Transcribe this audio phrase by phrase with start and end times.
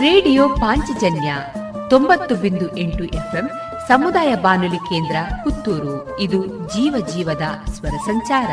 [0.00, 1.36] Radio Panchajanya
[1.90, 3.50] ತೊಂಬತ್ತು ಬಿಂದು ಎಂಟು ಎಫ್ಎಂ
[3.88, 6.20] ಸಮುದಾಯ ಬಾನುಲಿ ಕೇಂದ್ರ ಪುತ್ತೂರು.
[6.20, 8.50] ಇದು ಜೀವ ಜೀವದ ಸ್ವರ ಸಂಚಾರ.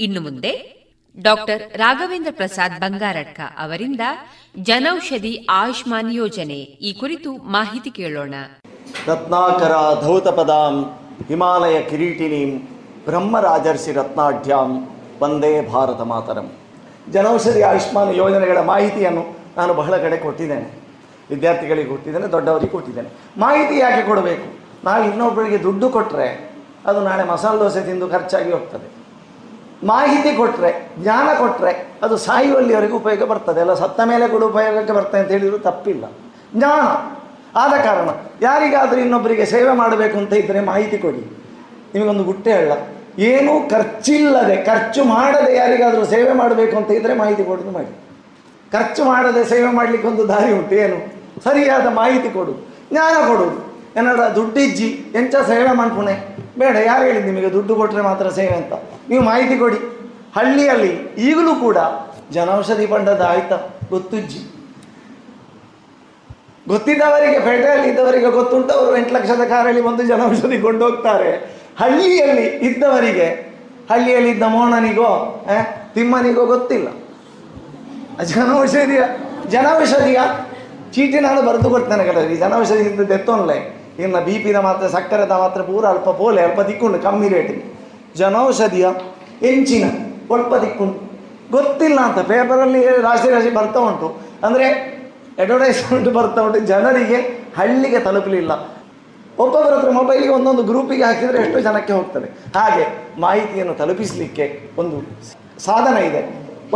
[0.00, 0.52] ಇನ್ನು ಮುಂದೆ
[1.18, 4.00] ಡಾಕ್ಟರ್ ರಾಘವೇಂದ್ರ ಪ್ರಸಾದ್ ಬಂಗಾರಡ್ಕ ಅವರಿಂದ
[4.58, 8.34] ಜನೌಷಧಿ ಆಯುಷ್ಮಾನ್ ಯೋಜನೆ ಈ ಕುರಿತು ಮಾಹಿತಿ ಕೇಳೋಣ.
[9.06, 10.74] ರತ್ನಾಕರ ಧೌತಪದಾಂ
[11.28, 12.58] ಹಿಮಾಲಯ ಕಿರೀಟಿನಿಂ
[13.04, 14.88] ಬ್ರಹ್ಮರಾಜರ್ಷಿ ರತ್ನಾಢ್ಯಾಂ
[15.22, 16.50] ವಂದೇ ಭಾರತ ಮಾತರಂ.
[17.12, 20.80] ಜನೌಷಧಿ ಆಯುಷ್ಮಾನ್ ಯೋಜನೆಗಳ ಮಾಹಿತಿಯನ್ನು ನಾನು ಬಹಳ ಕಡೆ ಕೊಟ್ಟಿದ್ದೇನೆ.
[21.30, 23.08] ವಿದ್ಯಾರ್ಥಿಗಳಿಗೆ ಕೊಟ್ಟಿದ್ದೇನೆ, ದೊಡ್ಡವರಿಗೆ ಕೊಟ್ಟಿದ್ದೇನೆ.
[23.38, 24.60] ಮಾಹಿತಿ ಯಾಕೆ ಕೊಡಬೇಕು.
[24.84, 26.50] ನಾವು ಇನ್ನೊಬ್ಬರಿಗೆ ದುಡ್ಡು ಕೊಟ್ಟರೆ
[26.86, 29.00] ಅದು ನಾಳೆ ಮಸಾಲೆ ದೋಸೆ ತಿಂದು ಖರ್ಚಾಗಿ ಹೋಗ್ತದೆ.
[29.86, 33.60] ಮಾಹಿತಿ ಕೊಟ್ಟರೆ ಜ್ಞಾನ ಕೊಟ್ಟರೆ ಅದು ಸಾಯುವಲ್ಲಿವರೆಗೂ ಉಪಯೋಗ ಬರ್ತದೆ.
[33.60, 36.04] ಅಲ್ಲ, ಸತ್ತ ಮೇಲೆ ಕೂಡ ಉಪಯೋಗಕ್ಕೆ ಬರ್ತದೆ ಅಂತ ಹೇಳಿದ್ರು ತಪ್ಪಿಲ್ಲ.
[36.56, 36.86] ಜ್ಞಾನ
[37.58, 38.08] ಆದ ಕಾರಣ
[38.42, 41.36] ಯಾರಿಗಾದರೂ ಇನ್ನೊಬ್ಬರಿಗೆ ಸೇವೆ ಮಾಡಬೇಕು ಅಂತ ಇದ್ದರೆ ಮಾಹಿತಿ ಕೊಡಿ.
[41.94, 42.72] ನಿಮಗೊಂದು ಗುಟ್ಟೆ ಹೇಳ
[43.28, 47.90] ಏನೂ ಖರ್ಚಿಲ್ಲದೆ, ಖರ್ಚು ಮಾಡದೆ ಯಾರಿಗಾದರೂ ಸೇವೆ ಮಾಡಬೇಕು ಅಂತ ಇದ್ದರೆ ಮಾಹಿತಿ ಕೊಡೋದು ಮಾಡಿ.
[48.72, 50.98] ಖರ್ಚು ಮಾಡದೆ ಸೇವೆ ಮಾಡಲಿಕ್ಕೆ ಒಂದು ದಾರಿ ಉಂಟು, ಏನು?
[51.46, 52.52] ಸರಿಯಾದ ಮಾಹಿತಿ ಕೊಡು,
[52.92, 53.48] ಜ್ಞಾನ ಕೊಡು.
[53.98, 54.88] ಏನಾರ ದುಡ್ಡಿಜ್ಜಿ
[55.20, 56.14] ಎಂಚ ಸೇವೆ ಮಾಡ್ಕೊಣೆ
[56.58, 58.72] ಬೇಡ, ಯಾರು ಹೇಳಿದ್ದು ನಿಮಗೆ ದುಡ್ಡು ಕೊಟ್ಟರೆ ಮಾತ್ರ ಸೇವೆ ಅಂತ?
[59.10, 59.80] ನೀವು ಮಾಹಿತಿ ಕೊಡಿ.
[60.36, 60.92] ಹಳ್ಳಿಯಲ್ಲಿ
[61.28, 61.78] ಈಗಲೂ ಕೂಡ
[62.32, 63.56] ಜನೌಷಧಿ ಪಂಡದ ಆಯ್ತಾ,
[63.90, 64.40] ಗೊತ್ತುಜ್ಜಿ.
[66.68, 71.30] ಗೊತ್ತಿದ್ದವರಿಗೆ ಪೇಟೆಯಲ್ಲಿ ಇದ್ದವರಿಗೆ ಗೊತ್ತುಂಟು, ಅವರು ಎಂಟು ಲಕ್ಷದ ಕಾರಲ್ಲಿ ಬಂದು ಜನೌಷಧಿ ಕೊಂಡೋಗ್ತಾರೆ.
[71.80, 73.28] ಹಳ್ಳಿಯಲ್ಲಿ ಇದ್ದವರಿಗೆ,
[73.90, 75.10] ಹಳ್ಳಿಯಲ್ಲಿ ಇದ್ದ ಮೋಹನನಿಗೋ
[75.94, 76.88] ತಿಮ್ಮನಿಗೋ ಗೊತ್ತಿಲ್ಲ.
[78.32, 79.02] ಜನೌಷಧಿಯ
[79.54, 80.20] ಜನೌಷಧಿಯ
[80.94, 83.56] ಚೀಟಿ ನಾನು ಬರೆದು ಕೊಡ್ತೇನೆ ಕಡೆ ಜನೌಷಧಿ ಇಂದ ಎತ್ತೋನ್ಲೆ
[84.02, 87.64] ಇನ್ನು ಬಿ ಪಿದ ಮಾತ್ರ ಸಕ್ಕರೆದ ಮಾತ್ರ ಪೂರ ಅಲ್ಪ ಪೋಲೆ, ಅಲ್ಪ ದಿಕ್ಕುಂಡು ಕಮ್ಮಿ ರೇಟಿಗೆ
[88.20, 88.86] ಜನೌಷಧಿಯ
[89.50, 89.86] ಎಂಚಿನ
[90.28, 90.96] ಸ್ವಲ್ಪ ತಿಕ್ಕೊಂಡು
[91.56, 94.08] ಗೊತ್ತಿಲ್ಲ ಅಂತ ಪೇಪರಲ್ಲಿ ರಾಶಿ ರಾಶಿ ಬರ್ತಾ ಉಂಟು.
[94.46, 94.66] ಅಂದರೆ
[95.42, 96.60] ಅಡ್ವರ್ಟೈಸ್ಮೆಂಟ್ ಬರ್ತಾ ಉಂಟು.
[96.72, 97.18] ಜನರಿಗೆ
[97.58, 98.52] ಹಳ್ಳಿಗೆ ತಲುಪಲಿಲ್ಲ.
[99.38, 102.28] ಒಬ್ಬೊಬ್ಬರ ಹತ್ರ ಮೊಬೈಲಿಗೆ ಒಂದೊಂದು ಗ್ರೂಪಿಗೆ ಹಾಕಿದರೆ ಎಷ್ಟು ಜನಕ್ಕೆ ಹೋಗ್ತದೆ.
[102.58, 102.84] ಹಾಗೆ
[103.24, 104.46] ಮಾಹಿತಿಯನ್ನು ತಲುಪಿಸಲಿಕ್ಕೆ
[104.82, 104.96] ಒಂದು
[105.66, 106.22] ಸಾಧನ ಇದೆ,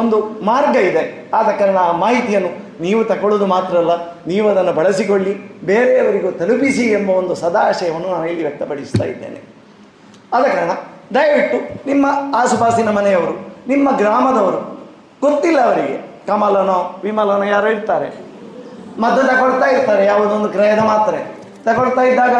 [0.01, 0.17] ಒಂದು
[0.51, 1.03] ಮಾರ್ಗ ಇದೆ.
[1.39, 2.51] ಆದ ಕಾರಣ ಆ ಮಾಹಿತಿಯನ್ನು
[2.85, 3.95] ನೀವು ತಗೊಳ್ಳೋದು ಮಾತ್ರ ಅಲ್ಲ,
[4.27, 5.35] ನೀವು ಅದನ್ನು ಬಳಸಿಕೊಳ್ಳಿ,
[5.71, 9.41] ಬೇರೆಯವರಿಗೂ ತಲುಪಿಸಿ ಎಂಬ ಒಂದು ಸದಾಶಯವನ್ನು ನಾನು ಇಲ್ಲಿ ವ್ಯಕ್ತಪಡಿಸ್ತಾ ಇದ್ದೇನೆ.
[10.37, 10.73] ಆದ ಕಾರಣ
[11.15, 11.59] ದಯವಿಟ್ಟು
[11.91, 12.07] ನಿಮ್ಮ
[12.37, 13.35] ಆಸುಪಾಸಿನ ಮನೆಯವರು,
[13.73, 14.61] ನಿಮ್ಮ ಗ್ರಾಮದವರು,
[15.25, 15.97] ಗೊತ್ತಿಲ್ಲ ಅವರಿಗೆ,
[16.27, 18.09] ಕಮಲನೋ ವಿಮಲನೋ ಯಾರೋ ಇರ್ತಾರೆ.
[19.03, 21.21] ಮದ್ದು ತಗೊಳ್ತಾ ಇರ್ತಾರೆ ಯಾವುದೊಂದು ಕ್ರಯದ ಮಾತ್ರೆ.
[21.67, 22.35] ತಗೊಳ್ತಾ ಇದ್ದಾಗ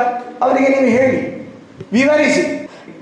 [0.45, 1.21] ಅವರಿಗೆ ನೀವು ಹೇಳಿ,
[1.97, 2.43] ವಿವರಿಸಿ.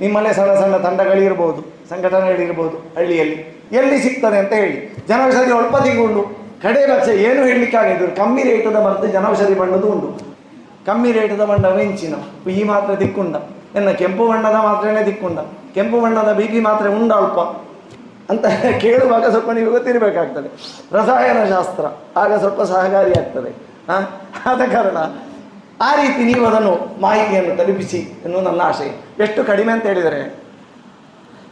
[0.02, 1.60] ನಿಮ್ಮಲ್ಲೇ ಸಣ್ಣ ಸಣ್ಣ ತಂಡಗಳಿರ್ಬೋದು
[1.90, 3.38] ಸಂಘಟನೆಗಳಿರ್ಬೋದು ಹಳ್ಳಿಯಲ್ಲಿ.
[3.78, 4.76] ಎಲ್ಲಿ ಸಿಗ್ತದೆ ಅಂತ ಹೇಳಿ.
[5.08, 6.22] ಜನೌಷಧಿ ಒಳಪದಿಗೊಂಡು
[6.64, 10.08] ಕಡೆ ಪಕ್ಷ ಏನು ಹೇಳಲಿಕ್ಕಾಗಿದ್ದು ಕಮ್ಮಿ ರೇಟದ ಮದ್ದು ಜನೌಷಧಿ ಬಣ್ಣದು ಉಂಟು.
[10.88, 12.14] ಕಮ್ಮಿ ರೇಟದ ಬಣ್ಣ ವೆಂಚಿನ
[12.58, 13.34] ಈ ಮಾತ್ರ ದಿಕ್ಕುಂಡ,
[13.78, 15.38] ಎನ್ನ ಕೆಂಪು ಬಣ್ಣದ ಮಾತ್ರನೇ ದಿಕ್ಕುಂಡ,
[15.74, 17.38] ಕೆಂಪು ಬಣ್ಣದ ಬಿ ಮಾತ್ರ ಉಂಡ ಅಲ್ಪ
[18.32, 18.44] ಅಂತ
[18.84, 20.48] ಕೇಳುವಾಗ ಸ್ವಲ್ಪ ನೀವು ಗೊತ್ತಿರಬೇಕಾಗ್ತದೆ.
[20.96, 21.84] ರಸಾಯನ ಶಾಸ್ತ್ರ,
[22.22, 23.50] ಆಗ ಸ್ವಲ್ಪ ಸಹಕಾರಿ ಆಗ್ತದೆ
[24.50, 24.98] ಆದ ಕಾರಣ
[25.82, 30.42] ಆ ರೀತಿ ನೀವು ಅದನ್ನು ಮಾಹಿತಿಯನ್ನು ತಲುಪಿಸಿ ಎನ್ನುವ ನನ್ನ ಆಶೆ ಎಷ್ಟು ಕಡಿಮೆ ಅಂತ ಹೇಳಿದರೆ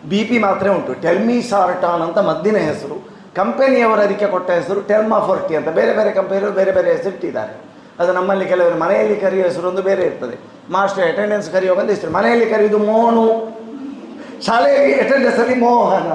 [0.08, 0.94] ಬಿ ಪಿ ಮಾತ್ರ ಉಂಟು.
[0.94, 3.08] ಟೆಲ್ಮಿ ಸಾರ್ಟಾನ್ ಅಂತ ಮದ್ದಿನ ಹೆಸರು.
[3.36, 5.68] ಕಂಪನಿಯವರು ಅದಕ್ಕೆ ಕೊಟ್ಟ ಹೆಸರು ಟೆಲ್ಮಾ ಫೋರ್ಟಿ ಅಂತ.
[5.68, 7.60] ಬೇರೆ ಬೇರೆ ಕಂಪನಿಯವರು ಬೇರೆ ಬೇರೆ ಹೆಸರು ಇಟ್ಟಿದ್ದಾರೆ.
[7.98, 10.36] ಅದು ನಮ್ಮಲ್ಲಿ ಕೆಲವರು ಮನೆಯಲ್ಲಿ ಕರೆಯುವ ಹೆಸರು ಒಂದು ಬೇರೆ ಇರ್ತದೆ.
[10.72, 12.12] ಮಾಸ್ಟರ್ ಅಟೆಂಡೆನ್ಸ್ ಕರೆಯುವಾಗ ಹೆಸರು.
[12.12, 13.26] ಮನೆಯಲ್ಲಿ ಕರೆಯುವುದು ಮೋನು.
[14.47, 16.12] ಶಾಲೆಯಲ್ಲಿ ಅಟೆಂಡೆನ್ಸಲ್ಲಿ ಮೋಹನ.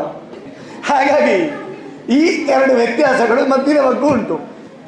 [0.85, 1.37] ಹಾಗಾಗಿ
[2.09, 4.39] ಈ ಎರಡು ವ್ಯತ್ಯಾಸಗಳು ಮದ್ದಿನ ಬಗ್ಗೂ ಉಂಟು.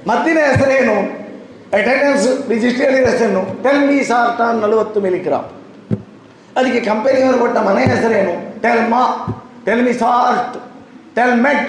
[0.07, 1.26] ಮದ್ದಿನ ಹೆಸರೇನು?
[1.73, 5.47] ಅಟೆಂಡೆನ್ಸ್ ರಿಜಿಸ್ಟ್ರಿಯಲ್ಲಿ ಹೆಸರೇನು ಟೆಲ್ ಮೀ ಸಾರ್ಟಾನ್ ನಲವತ್ತು ಮಿಲಿಗ್ರಾಮ್
[6.57, 8.61] ಅದಕ್ಕೆ ಕಂಪನಿಯವರು ಕೊಟ್ಟ ಮನೆ ಹೆಸರೇನು?
[8.61, 9.01] ಟೆಲ್ ಮಾ
[9.65, 10.55] ಟೆಲ್ ಮಿ ಸಾರ್ಟ್
[11.15, 11.67] ಟೆಲ್ ಮೆಟ್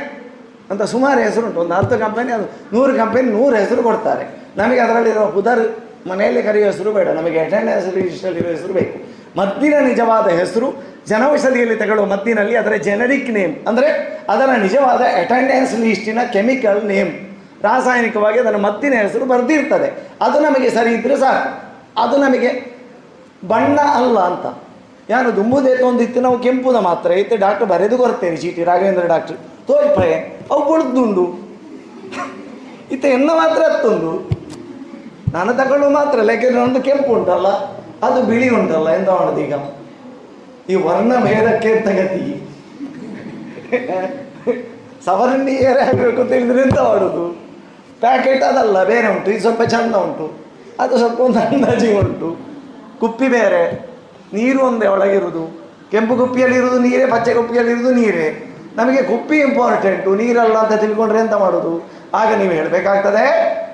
[0.70, 2.46] ಅಂತ ಸುಮಾರು ಹೆಸರುಂಟು ಒಂದು ಹತ್ತು ಕಂಪನಿ ಅದು.
[2.72, 4.24] ನೂರು ಕಂಪನಿ ನೂರು ಹೆಸರು ಕೊಡ್ತಾರೆ.
[4.56, 5.62] ನಮಗೆ ಅದರಲ್ಲಿರುವ ಪುದರ್
[6.08, 7.08] ಮನೆಯಲ್ಲಿ ಕರೆಯುವ ಹೆಸರು ಬೇಡ.
[7.08, 8.98] ನಮಗೆ ಅಟೆಂಡೆನ್ಸ್ ರಿಜಿಸ್ಟ್ರಲ್ಲಿರುವ ಹೆಸರು ಬೇಕು.
[9.36, 10.68] ಮದ್ದಿನ ನಿಜವಾದ ಹೆಸರು,
[11.08, 13.88] ಜನೌಷಧಿಯಲ್ಲಿ ತಗೊಳ್ಳುವ ಮದ್ದಿನಲ್ಲಿ ಅದರ ಜೆನರಿಕ್ ನೇಮ್ ಅಂದರೆ
[14.28, 17.27] ಅದರ ನಿಜವಾದ ಅಟೆಂಡೆನ್ಸ್ ಲಿಸ್ಟಿನ ಕೆಮಿಕಲ್ ನೇಮ್
[17.66, 19.88] ರಾಸಾಯನಿಕವಾಗಿ ಅದನ್ನು ಮತ್ತಿನ ಹೆಸರು ಬರೆದಿರ್ತದೆ.
[20.26, 21.48] ಅದು ನಮಗೆ ಸರಿ ಇದ್ದರೆ ಸಾಕು.
[22.02, 22.50] ಅದು ನಮಗೆ
[23.52, 24.46] ಬಣ್ಣ ಅಲ್ಲ ಅಂತ.
[25.10, 29.38] ಯಾರು ದುಂಬುದೇತು ತೊಂದಿತ್ತು ಇತ್ತು ನಾವು ಕೆಂಪುದ ಮಾತ್ರ ಐತೆ, ಡಾಕ್ಟರ್ ಬರೆದು ಕೊಡ್ತೇನೆ ಚೀಟಿ ರಾಘವೇಂದ್ರ ಡಾಕ್ಟರ್.
[29.68, 30.08] ತೋಲ್ಪೆ
[30.52, 31.24] ಅವು ಬುಡ್ದುಂಡು.
[32.94, 34.12] ಇತ್ತ ಎನ್ನ ಮಾತ್ರ ಹತ್ತೊಂದು
[35.32, 37.48] ನಾನು ತಗೊಂಡು ಮಾತ್ರ ಯಾಕೆಂದ್ರೆ ಒಂದು ಕೆಂಪು ಉಂಟಲ್ಲ
[38.06, 39.54] ಅದು ಬಿಳಿ ಉಂಟಲ್ಲ ಎಂತ ಮಾಡೋದು ಈಗ?
[40.70, 42.24] ಈ ವರ್ಣ ಭೇದಕ್ಕೆ ತಗತಿ
[45.06, 47.24] ಸವರ್ಣೀಯರೇ ಆಗಬೇಕು ಅಂತ ಹೇಳಿದ್ರೆ ಎಂತ ಮಾಡೋದು?
[48.02, 50.26] ಪ್ಯಾಕೆಟ್ ಅದಲ್ಲ, ಬೇರೆ ಉಂಟು, ಇದು ಸ್ವಲ್ಪ ಚಂದ ಉಂಟು.
[50.82, 52.28] ಅದು ಸ್ವಲ್ಪ ಒಂದು ಅಂದಾಜಿ ಉಂಟು.
[53.00, 53.62] ಕುಪ್ಪಿ ಬೇರೆ,
[54.36, 55.44] ನೀರು ಒಂದೇ ಒಳಗಿರುವುದು.
[55.92, 58.28] ಕೆಂಪು ಕುಪ್ಪಿಯಲ್ಲಿರುವುದು ನೀರೇ, ಪಚ್ಚೆ ಕುಪ್ಪಿಯಲ್ಲಿರುವುದು ನೀರೇ.
[58.78, 61.72] ನಮಗೆ ಕುಪ್ಪಿ ಇಂಪಾರ್ಟೆಂಟು ನೀರಲ್ಲ ಅಂತ ತಿಳ್ಕೊಂಡ್ರೆ ಎಂತ ಮಾಡೋದು
[62.18, 63.24] ಆಗ ನೀವು ಹೇಳಬೇಕಾಗ್ತದೆ,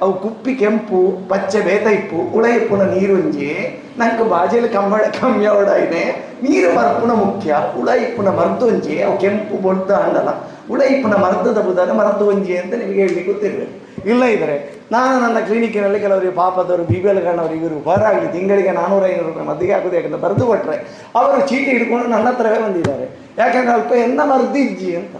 [0.02, 1.00] ಅವು ಕುಪ್ಪಿ, ಕೆಂಪು,
[1.30, 3.50] ಪಚ್ಚೆ, ಬೇತ ಇಪ್ಪು ಉಳ ಇಪ್ಪುನ ನೀರುಂಜಿ
[3.98, 6.02] ನಂಗೆ ಬಾಜಿಯಲ್ಲಿ ಕಂಬಳ ಕಮ್ಮಿ ಅವಡಾಯಿನೆ
[6.44, 9.68] ನೀರು ಮರ್ಪುನ ಮುಖ್ಯ ಉಳ ಇಪ್ಪುನ ಮರ್ದೊಂಜಿ ಅವು ಕೆಂಪು
[10.04, 10.30] ಅಂಡಲ್ಲ
[10.72, 13.74] ಉಳ ಇಪ್ಪುನ ಮರ್ದದ ಬುಧನ ಮರ್ದು ಒಂಜಿ ಅಂತ ನಿಮಗೆ ಹೇಳಲಿಕ್ಕೆ ಗೊತ್ತಿರಬೇಕು.
[14.12, 14.56] ಇಲ್ಲ ಇದ್ರೆ
[14.92, 19.72] ನಾನು ನನ್ನ ಕ್ಲಿನಿಕ್ಕಿನಲ್ಲಿ ಕೆಲವರಿಗೆ ಪಾಪದವರು ಬಿ ಬಿ ಕಾರಣವರಿಗೆ ಇವರು ಹೊರಾಗಲಿ ತಿಂಗಳಿಗೆ ನಾನ್ನೂರ ಐನೂರು ರೂಪಾಯಿ ಮದ್ದಿಗೆ
[19.72, 20.76] ಹಾಕೋದು ಯಾಕಂದ್ರೆ ಬರೆದು ಕೊಟ್ಟರೆ
[21.20, 23.06] ಅವರು ಚೀಟಿ ಹಿಡ್ಕೊಂಡು ನನ್ನ ಹತ್ರವೇ ಬಂದಿದ್ದಾರೆ.
[23.38, 25.16] ಯಾಕಂದ್ರೆ ಅಲ್ಪ ಎನ್ನ ಮರ್ದಿಜ್ಜಿ ಅಂತ.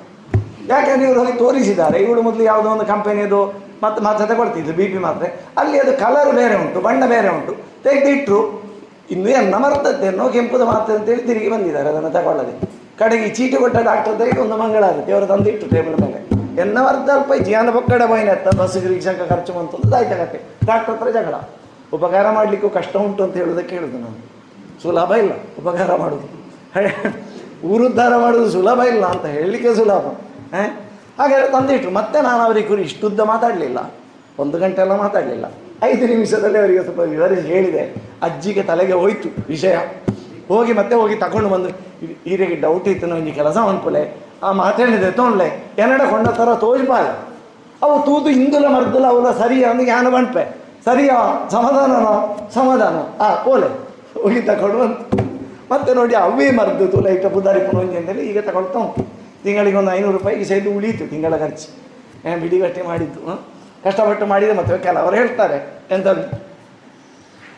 [0.69, 1.99] ಯಾಕಂದ್ರೆ ಇವರು ಹೋಗಿ ತೋರಿಸಿದ್ದಾರೆ.
[1.99, 3.41] ಇವರು ಮೊದಲು ಯಾವುದೋ ಒಂದು ಕಂಪನಿಯದು
[3.83, 5.29] ಮತ್ತೆ ಮಾತ್ರ ತಗೊಳ್ತಿದ್ದು ಬಿ ಪಿ ಮಾತ್ರೆ.
[5.59, 7.55] ಅಲ್ಲಿ ಅದು ಕಲರ್ ಬೇರೆ ಉಂಟು, ಬಣ್ಣ ಬೇರೆ ಉಂಟು.
[7.83, 8.41] ತೆಗೆದಿಟ್ಟರು
[9.11, 12.55] ಇನ್ನು ಎನ್ನ ಮರ್ತದ್ದೇನೋ ಕೆಂಪುದ ಮಾತ್ರೆ ಅಂತೇಳಿ ತಿರುಗಿ ಬಂದಿದ್ದಾರೆ, ಅದನ್ನು ತಗೊಳ್ಳದೆ.
[12.99, 16.34] ಕಡೆಗೆ ಚೀಟಿ ಕೊಟ್ಟ ಡಾಕ್ಟರ್ ತೆಗೆದು ಒಂದು ಮಂಗಳಾರತಿ, ಅವರು ತಂದಿಟ್ಟು ಟೇಬಲ್ ಮೇಲೆ.
[16.63, 17.71] ಎನ್ನ ಅರ್ಧ ಅಲ್ಪ ಜೀವನ
[18.13, 21.37] ಮೈನ ಎತ್ತ ಬಸ್ಸಿಗೆ ರಿಕ್ಷಾಕ ಖರ್ಚು ಬಂತು ದಾಯ್ತಗತ್ತೆ ಡಾಕ್ಟರ್ ಹತ್ರ ಜಗಳ.
[21.97, 24.19] ಉಪಕಾರ ಮಾಡಲಿಕ್ಕೂ ಕಷ್ಟ ಉಂಟು ಅಂತ ಹೇಳೋದಕ್ಕೆ ಹೇಳುದು ನಾನು.
[24.83, 26.29] ಸುಲಭ ಇಲ್ಲ, ಉಪಕಾರ ಮಾಡೋದು
[27.73, 30.07] ಊರುದ್ಧಾರ ಮಾಡೋದು ಸುಲಭ ಇಲ್ಲ ಅಂತ ಹೇಳಲಿಕ್ಕೆ ಸುಲಭ.
[30.55, 30.71] ಹಾಗೆ
[31.19, 31.91] ಹಾಗಾದ್ರೆ ತಂದಿಟ್ರು.
[31.99, 33.79] ಮತ್ತೆ ನಾನು ಅವರಿಗೆ ಕುರಿ ಇಷ್ಟುದ್ದ ಮಾತಾಡಲಿಲ್ಲ.
[34.43, 35.47] ಒಂದು ಗಂಟೆ ಎಲ್ಲ ಮಾತಾಡಲಿಲ್ಲ.
[35.83, 37.83] ಐದು ನಿಮಿಷದಲ್ಲಿ ಅವರಿಗೆ ಸ್ವಲ್ಪ ವಿವರಿಸಿ ಹೇಳಿದೆ.
[38.27, 39.77] ಅಜ್ಜಿಗೆ ತಲೆಗೆ ಹೋಯ್ತು ವಿಷಯ.
[40.49, 41.69] ಹೋಗಿ ಮತ್ತೆ ಹೋಗಿ ತಗೊಂಡು ಬಂದು
[42.33, 44.03] ಈರಿಗೆ ಡೌಟ್ ಇತ್ತು ನನಗೆ ಕೆಲಸ ಅನ್ಪುಲೆ
[44.43, 47.05] ಆ ಮಾತಾಡಿದೆ ತೊಂಡ್ಲೆ ಎನ್ನಡ ಕೊಂಡ ಥರ ತೋಜ್ಬಾಲ
[47.83, 53.23] ಅವು ತೂದು ಇಂದುಲ ಮರ್ದಲ್ಲ ಅವಲ ಸರಿಯ ಅಂದ್ರೆ ಯಾನು ಬಂಟ್ಪೆ ಸರಿಯಾ ಸಮಾಧಾನನೋ, ಸಮಾಧಾನ.
[53.23, 53.67] ಆ, ಓಲೆ,
[54.23, 54.79] ಹೋಗಿ ತಗೊಂಡು
[55.71, 59.07] ಮತ್ತೆ ನೋಡಿ ಅವೇ ಮರ್ದು ತುಲ ಇಟ್ಟ ಬುಧಾರಿ ಪುನೊಂಜಿ ಅಂತೇಳಿ ಈಗ ತಗೊಳ್ತಾ ಉಂಟು
[59.43, 61.69] ತಿಂಗಳಿಗೆ ಒಂದು ಐನೂರು ರೂಪಾಯಿಗೆ ಸೈದು ಉಳೀತು ತಿಂಗಳ ಖರ್ಚು.
[62.29, 63.45] ಏನು ಬಿಡಿಗಟ್ಟೆ ಮಾಡಿದ್ದು?
[63.85, 66.07] ಕಷ್ಟಪಟ್ಟು ಮಾಡಿದೆ ಮತ್ತೆ ಕೆಲವರು ಹೇಳ್ತಾರೆ ಎಂತ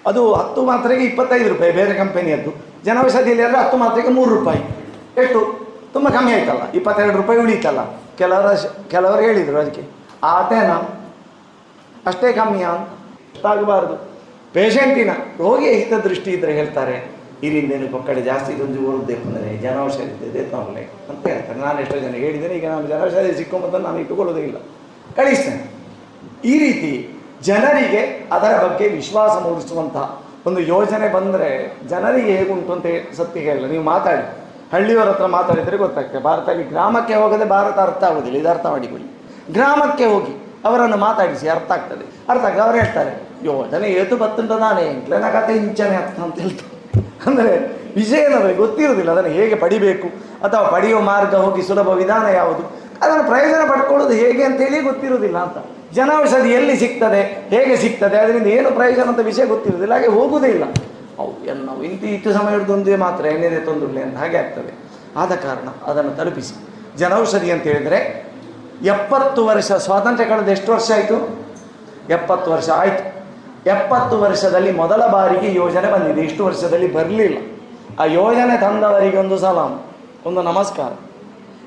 [0.06, 2.50] ಅದು ಹತ್ತು ಮಾತ್ರೆಗೆ ಇಪ್ಪತ್ತೈದು ರೂಪಾಯಿ, ಬೇರೆ ಕಂಪನಿಯದ್ದು.
[2.84, 4.58] ಜನೌಷಧಿಯಲ್ಲಿ ಅಂದರೆ ಹತ್ತು ಮಾತ್ರೆಗೆ ಮೂರು ರೂಪಾಯಿ.
[5.22, 5.65] ಎಷ್ಟು?
[5.96, 7.80] ತುಂಬ ಕಮ್ಮಿ ಆಯ್ತಲ್ಲ, ಇಪ್ಪತ್ತೆರಡು ರೂಪಾಯಿ ಉಳೀತಲ್ಲ.
[8.20, 8.48] ಕೆಲವರ
[8.94, 9.84] ಕೆಲವರು ಹೇಳಿದರು ಅದಕ್ಕೆ.
[10.34, 10.72] ಆತೇನ?
[12.10, 12.66] ಅಷ್ಟೇ ಕಮ್ಮಿಯ?
[13.34, 13.96] ಅಂತ ಆಗಬಾರ್ದು
[14.54, 15.12] ಪೇಷಂಟಿನ
[15.44, 16.96] ರೋಗಿಯ ಹಿತದೃಷ್ಟಿ ಇದ್ದರೆ ಹೇಳ್ತಾರೆ
[17.46, 21.58] ಇರಿಂದೇನು ಪಕ್ಕಡೆ ಜಾಸ್ತಿ ಇದೊಂದು ಓದಬೇಕು ಅಂದರೆ ಜನೌಷಧಿ ಇದೆ ತಗೊಳ್ಳೆ ಅಂತ ಹೇಳ್ತಾರೆ.
[21.64, 24.60] ನಾನು ಎಷ್ಟೋ ಜನ ಹೇಳಿದ್ದೇನೆ, ಈಗ ನಾನು ಜನೌಷಧಿ ಸಿಕ್ಕೊಂಬಂದು ನಾನು ಇಟ್ಟುಕೊಳ್ಳೋದಿಲ್ಲ
[25.18, 25.60] ಕಳಿಸ್ತೇನೆ.
[26.52, 26.92] ಈ ರೀತಿ
[27.48, 28.00] ಜನರಿಗೆ
[28.36, 30.06] ಅದರ ಬಗ್ಗೆ ವಿಶ್ವಾಸ ಮೂಡಿಸುವಂತಹ
[30.48, 31.50] ಒಂದು ಯೋಜನೆ ಬಂದರೆ
[31.92, 32.86] ಜನರಿಗೆ ಹೇಗುಂಟು ಅಂತ
[33.18, 33.68] ಸತ್ಯ ಹೇಳಲ್ಲ.
[33.74, 34.24] ನೀವು ಮಾತಾಡಿ.
[34.72, 36.22] ಹಳ್ಳಿಯವರ ಹತ್ರ ಮಾತಾಡಿದರೆ ಗೊತ್ತಾಗ್ತದೆ.
[36.22, 38.38] ಭಾರತದಲ್ಲಿ ಗ್ರಾಮಕ್ಕೆ ಹೋಗದೆ ಭಾರತ ಅರ್ಥ ಆಗುವುದಿಲ್ಲ.
[38.38, 39.08] ಇದು ಅರ್ಥ ಮಾಡಿಕೊಳ್ಳಿ.
[39.52, 40.32] ಗ್ರಾಮಕ್ಕೆ ಹೋಗಿ
[40.64, 42.04] ಅವರನ್ನು ಮಾತಾಡಿಸಿ ಅರ್ಥ ಆಗ್ತದೆ.
[42.28, 42.62] ಅರ್ಥ ಆಗ್ತದೆ.
[42.62, 43.12] ಅವರು ಹೇಳ್ತಾರೆ
[43.44, 44.84] ಯೋಜನೆ ಏತು ಬತ್ತುಂಟ ನಾನೇ.
[44.92, 46.72] ಎಂಟ್ಲೆನ ಕತೆ ಇಂಚನೆ ಅರ್ಥ ಅಂತ ಹೇಳ್ತಾರೆ.
[47.26, 47.52] ಅಂದರೆ
[47.96, 50.08] ವಿಷಯ ನಮಗೆ ಗೊತ್ತಿರೋದಿಲ್ಲ ಅದನ್ನು ಹೇಗೆ ಪಡಿಬೇಕು?
[50.44, 52.62] ಅಥವಾ ಪಡೆಯುವ ಮಾರ್ಗ ಹೋಗಿ ಸುಲಭ ವಿಧಾನ ಯಾವುದು?
[53.02, 55.58] ಅದನ್ನು ಪ್ರಯೋಜನ ಪಡ್ಕೊಳ್ಳೋದು ಹೇಗೆ ಅಂತೇಳಿ ಗೊತ್ತಿರೋದಿಲ್ಲ ಅಂತ.
[55.94, 57.20] ಜನೌಷಧಿ ಎಲ್ಲಿ ಸಿಗ್ತದೆ,
[57.50, 60.64] ಹೇಗೆ ಸಿಗ್ತದೆ, ಅದರಿಂದ ಏನು ಪ್ರಯೋಜನ ಅಂತ ವಿಷಯ ಗೊತ್ತಿರೋದಿಲ್ಲ ಹಾಗೆ ಹೋಗುವುದೇ ಇಲ್ಲ.
[61.46, 64.74] ಏನು ನಾವು ಇಂತಿ ಸಮಯ ಹಿಡಿದೊಂದೇ ಮಾತ್ರ ಏನೇನೇ ತೊಂದರೆ ಅಂತ ಹಾಗೆ ಆಗ್ತದೆ
[65.16, 66.54] ಆದ ಕಾರಣ ಅದನ್ನು ತಲುಪಿಸಿ.
[66.98, 68.26] ಜನೌಷಧಿ ಅಂತ ಹೇಳಿದರೆ
[68.82, 71.46] ಎಪ್ಪತ್ತು ವರ್ಷ ಸ್ವಾತಂತ್ರ್ಯ ಕಳೆದ ಎಷ್ಟು ವರ್ಷ ಆಯಿತು?
[72.10, 73.16] ಎಪ್ಪತ್ತು ವರ್ಷ ಆಯಿತು.
[73.70, 76.20] ಎಪ್ಪತ್ತು ವರ್ಷದಲ್ಲಿ ಮೊದಲ ಬಾರಿಗೆ ಯೋಜನೆ ಬಂದಿದೆ.
[76.20, 77.38] ಇಷ್ಟು ವರ್ಷದಲ್ಲಿ ಬರಲಿಲ್ಲ.
[78.00, 79.80] ಆ ಯೋಜನೆ ತಂದವರಿಗೆ ಒಂದು ಸಲಾಮ್
[80.26, 80.92] ಒಂದು ನಮಸ್ಕಾರ.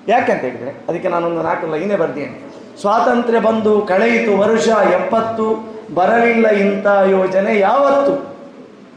[0.08, 2.52] ಯಾಕೆಂತ ಹೇಳಿದರೆ, ಅದಕ್ಕೆ ನಾನೊಂದು ನಾಲ್ಕು ಲೈನೇ ಬರ್ತೀನಿ.
[2.82, 4.38] ಸ್ವಾತಂತ್ರ್ಯ ಬಂದು ಕಳೆಯಿತು.
[4.38, 8.39] ವರ್ಷ ಎಪ್ಪತ್ತು ಬರಲಿಲ್ಲ ಇಂಥ ಯೋಜನೆ ಯಾವತ್ತು?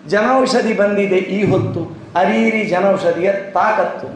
[0.09, 2.03] ಜನೌಷಧಿ ಬಂದಿದೆ ಈ ಹೊತ್ತು.
[2.19, 4.07] ಅರೀರಿ ಜನೌಷಧಿಯ ತಾಕತ್ತು.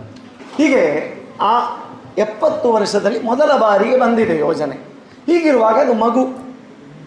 [0.56, 1.76] ಹೀಗೆ ಆ
[2.18, 4.76] ಎಪ್ಪತ್ತು ವರ್ಷದಲ್ಲಿ ಮೊದಲ ಬಾರಿಗೆ ಬಂದಿದೆ ಯೋಜನೆ.
[5.26, 6.46] ಹೀಗಿರುವಾಗ ಅದು ಮಗು.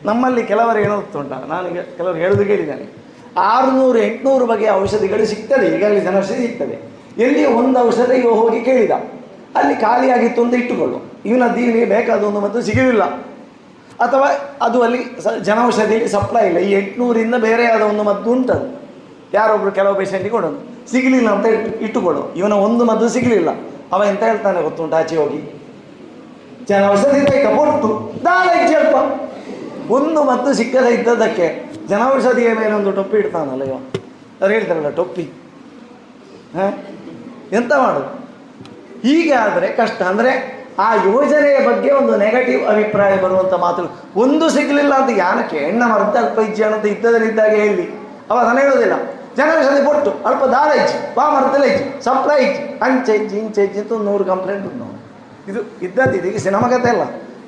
[0.05, 2.99] ನಮ್ಮಲ್ಲಿ ಕೆಲವರು ಹೇಳುತ್ತುಂಟ ನಾನು ಕೆಲವರು ಹೇಳೋದು ಕೇಳಿದ್ದೇನೆ.
[3.37, 5.77] ಆರುನೂರು, ಎಂಟುನೂರು ಬಗೆಯ ಔಷಧಿಗಳು ಸಿಗ್ತದೆ.
[5.77, 6.99] ಈಗಾಗಲೇ ಜನೌಷಧಿ ಸಿಗ್ತದೆ.
[7.17, 8.91] ಎಲ್ಲಿ ಒಂದು ಔಷಧ ಇವ ಹೋಗಿ ಕೇಳಿದ.
[9.55, 11.13] ಅಲ್ಲಿ ಖಾಲಿಯಾಗಿತ್ತು ಅಂತ ಇಟ್ಟುಕೊಳ್ಳು.
[11.25, 13.28] ಇವನಿಗೆ ಬೇಕಾದ ಒಂದು ಮದ್ದು ಸಿಗಲಿಲ್ಲ
[13.99, 16.57] ಅಥವಾ ಅದು ಅಲ್ಲಿ ಸ ಜನೌಷಧಿಯಲ್ಲಿ ಸಪ್ಲೈ ಇಲ್ಲ.
[16.57, 17.35] ಈ ಎಂಟುನೂರಿಂದ
[17.73, 18.81] ಆದ ಒಂದು ಮದ್ದು ಉಂಟದು.
[19.33, 20.89] ಯಾರೊಬ್ರು ಕೆಲವು ಪೇಷಂಟಿಗೆ ಕೊಡೋದು.
[20.91, 22.33] ಸಿಗಲಿಲ್ಲ ಅಂತ ಇಟ್ಟು ಇಟ್ಟುಕೊಡು.
[22.33, 23.49] ಇವನ ಒಂದು ಮದ್ದು ಸಿಗಲಿಲ್ಲ.
[23.91, 24.95] ಅವ ಎಂತ ಹೇಳ್ತಾನೆ ಗೊತ್ತುಂಟು?
[24.95, 25.55] ಆಚೆ ಹೋಗಿ.
[26.67, 28.11] ಜನೌಷಧಿ ತೈಕ ಕೊಟ್ಟು.
[28.25, 28.95] ದಾಳ ಸ್ವಲ್ಪ
[29.91, 33.73] ಒಂದು ಮದ್ದು ಸಿಕ್ಕದೇ ಇದ್ದದಕ್ಕೆ ಜನೌಷಧಿಯ ಮೇಲೆ ಒಂದು ಟೊಪ್ಪಿ ಇಡ್ತಾನಲ್ಲ ಇವ.
[34.41, 35.21] ಅವ್ರು ಹೇಳ್ತಾರಲ್ಲ, ಟೊಪ್ಪಿ.
[36.53, 36.73] ಹಾಂ?
[37.51, 38.19] ಎಂತ ಮಾಡೋದು?
[39.01, 40.01] ಹೀಗೆ ಆದರೆ ಕಷ್ಟ.
[40.01, 43.83] ಅಂದರೆ ಆ ಯೋಜನೆಯ ಬಗ್ಗೆ ಒಂದು ನೆಗೆಟಿವ್ ಅಭಿಪ್ರಾಯ ಬರುವಂಥ ಮಾತು.
[44.19, 47.85] ಒಂದು ಸಿಗಲಿಲ್ಲ ಅಂತ ಯಾನಕ್ಕೆ ಹೆಣ್ಣ ಮರ್ದ ಅಲ್ಪ ಇಜ್ಜಿ ಅಂತ ಇದ್ದದಲ್ಲಿದ್ದಾಗ ಹೇಳಿ.
[48.29, 48.93] ಅವಾಗ ನಾನು ಹೇಳೋದಿಲ್ಲ
[49.37, 53.93] ಜನೌಷಧಿ ಕೊಟ್ಟು ಅಲ್ಪ ದಾರ ಇಜ್ಜಿ, ಬಾ ಮರ್ತಲ್ಲ ಇಜ್ಜಿ, ಸಪ್ಲೈ ಇಜ್ಜಿ, ಅಂಚೆ ಇಜ್ಜಿ, ಇಂಚೆ ಇಜ್ಜಿ ಅಂತ
[53.93, 54.95] ನೂರು ಕಂಪ್ಲೇಂಟ್ ಉಂಟು ನಾವು
[55.49, 57.03] ಇದು ಇದ್ದದ್ದು ಇದೀಗ ಸಿನಿಮಾ ಕಥೆ ಅಲ್ಲ.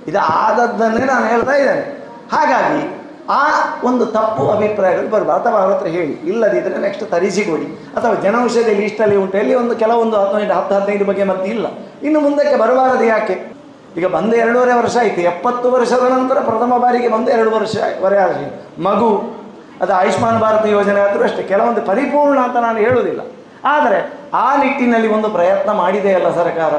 [0.07, 1.83] ಇದು ಆದದ್ದನ್ನೇ ನಾನು ಹೇಳ್ತಾ ಇದ್ದೇನೆ.
[2.31, 2.83] ಹಾಗಾಗಿ
[3.29, 3.47] ಆ
[3.83, 6.13] ಒಂದು ತಪ್ಪು ಅಭಿಪ್ರಾಯಗಳು ಬರಬಾರ್ದು ಅಥವಾ ಅವ್ರ ಹತ್ರ ಹೇಳಿ.
[6.13, 9.37] ಇಲ್ಲದಿದ್ದರೆ ನೆಕ್ಸ್ಟ್ ತರಿಸಿಕೊಡಿ ಅಥವಾ ಜನೌಷಧಿ ಲೀಸ್ಟಲ್ಲಿ ಉಂಟು.
[9.37, 11.65] ಎಲ್ಲಿ ಒಂದು ಕೆಲವೊಂದು ಹದಿನೈದು, ಹತ್ತು, ಹದಿನೈದು ಬಗ್ಗೆ ಮತ್ತೆ ಇಲ್ಲ.
[12.03, 13.51] ಇನ್ನು ಮುಂದಕ್ಕೆ ಬರಬಾರದು ಯಾಕೆ?
[13.97, 15.21] ಈಗ ಬಂದು ಎರಡೂವರೆ ವರ್ಷ ಆಯಿತು.
[15.21, 18.81] ಎಪ್ಪತ್ತು ವರ್ಷದ ನಂತರ ಪ್ರಥಮ ಬಾರಿಗೆ ಬಂದು ಎರಡು ವರ್ಷ ವರೆ ಆಗಿ.
[18.83, 19.41] ಮಗು,
[19.81, 21.43] ಅದು ಆಯುಷ್ಮಾನ್ ಭಾರತ ಯೋಜನೆ ಆದರೂ ಅಷ್ಟೇ.
[21.43, 23.21] ಕೆಲವೊಂದು ಪರಿಪೂರ್ಣ ಅಂತ ನಾನು ಹೇಳುವುದಿಲ್ಲ.
[23.65, 26.73] ಆದರೆ ಆ ನಿಟ್ಟಿನಲ್ಲಿ ಒಂದು ಪ್ರಯತ್ನ ಮಾಡಿದೆ ಅಲ್ಲ ಸರ್ಕಾರ.